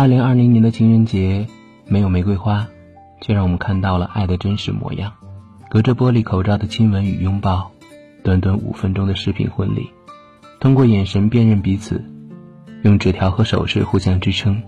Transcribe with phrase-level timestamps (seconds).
[0.00, 1.46] 二零二零年的情人节
[1.84, 2.66] 没有玫瑰花，
[3.20, 5.12] 却让我们看到了爱的真实模样。
[5.68, 7.70] 隔着玻璃口罩的亲吻与拥抱，
[8.24, 9.90] 短短五分钟的视频婚礼，
[10.58, 12.02] 通过眼神辨认彼此，
[12.82, 14.62] 用纸条和手势互相支撑。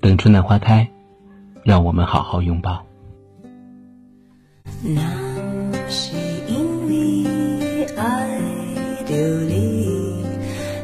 [0.00, 0.88] 等春暖花开，
[1.62, 2.82] 让我们好好拥抱。
[4.82, 5.02] 那
[5.86, 6.16] 是
[6.48, 8.40] 因为爱
[9.06, 10.24] 丢你，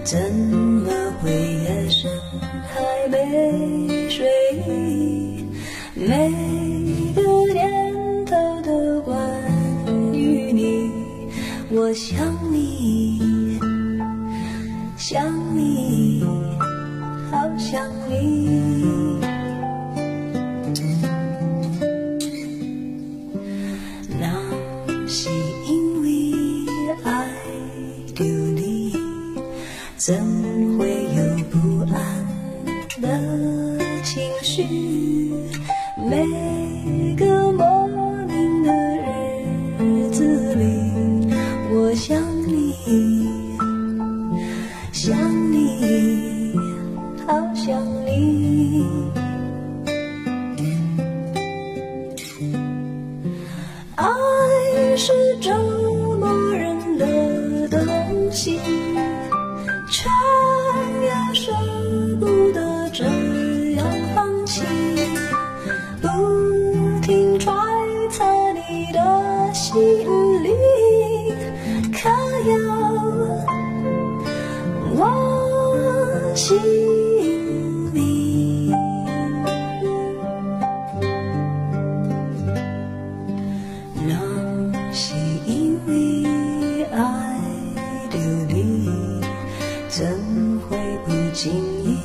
[0.05, 1.31] 怎么会
[3.31, 4.25] 泪水？
[5.95, 6.31] 每
[7.15, 9.17] 个念头都关
[10.13, 10.91] 于你，
[11.71, 12.19] 我想
[12.53, 13.59] 你，
[14.97, 15.25] 想
[15.57, 16.23] 你，
[17.31, 19.21] 好想你。
[24.21, 24.29] 那
[25.09, 25.31] 是
[25.67, 26.09] 因为
[27.05, 27.27] 爱
[28.15, 28.95] 着你，
[29.97, 30.15] 怎
[36.09, 36.25] 每
[37.17, 37.89] 个莫
[38.29, 38.73] 名的
[39.79, 41.29] 日子里，
[41.73, 43.29] 我想你，
[44.93, 45.19] 想
[45.51, 46.55] 你，
[47.27, 48.87] 好想你。
[89.97, 90.07] 怎
[90.69, 90.77] 会
[91.07, 91.51] 不经
[91.83, 91.97] 意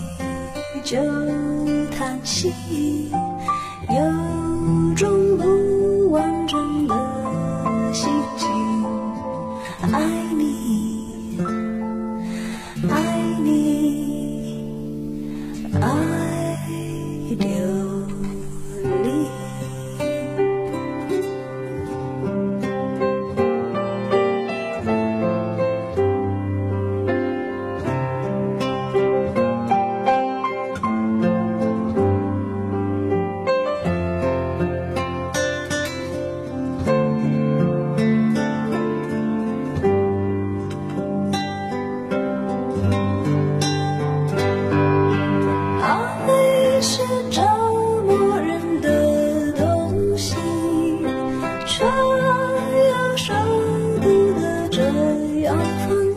[0.82, 0.98] 就
[1.90, 3.11] 叹息？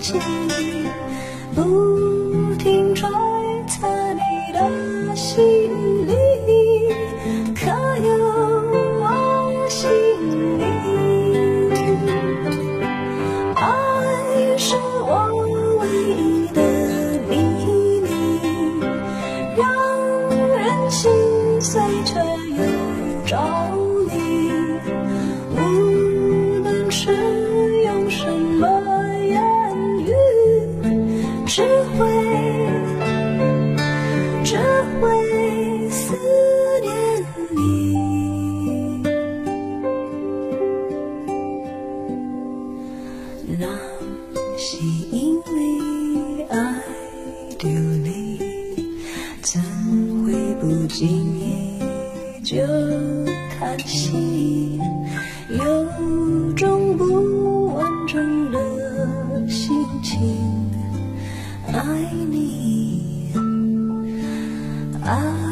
[0.04, 0.20] 放弃。
[1.54, 3.08] 不停揣
[3.68, 4.20] 测你
[4.52, 6.12] 的心里，
[7.54, 7.70] 可
[8.06, 8.12] 有
[9.00, 9.88] 我心
[10.58, 10.62] 里？
[13.54, 13.62] 爱
[14.58, 15.10] 是我
[15.80, 15.82] 唯
[16.12, 16.60] 一的
[17.28, 17.32] 秘
[18.02, 18.08] 密。
[19.56, 19.62] 让
[20.58, 21.10] 人心
[21.60, 22.62] 碎却又
[23.24, 23.32] 着
[24.08, 24.12] 迷。
[25.56, 25.58] 无
[26.62, 28.66] 论是用什么
[53.86, 54.78] 心
[55.50, 58.58] 有种不完整的
[59.48, 60.70] 心情
[61.66, 61.82] 爱
[62.30, 63.32] 你
[65.04, 65.43] 爱